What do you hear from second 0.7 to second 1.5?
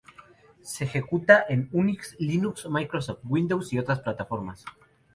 ejecuta